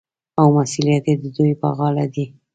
[0.39, 2.25] او مسوولیت یې د دوی په غاړه دی.